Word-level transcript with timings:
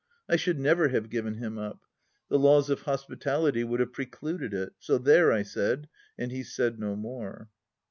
I 0.27 0.35
should 0.35 0.59
never 0.59 0.87
have 0.87 1.11
given 1.11 1.35
him 1.35 1.59
up. 1.59 1.81
The 2.27 2.39
laws 2.39 2.71
of 2.71 2.81
hospitality 2.81 3.63
would 3.63 3.79
have 3.79 3.93
precluded 3.93 4.51
it, 4.51 4.73
so 4.79 4.97
there, 4.97 5.31
I 5.31 5.43
said; 5.43 5.89
and 6.17 6.31
he 6.31 6.41
said 6.41 6.79
no 6.79 6.95
more. 6.95 7.49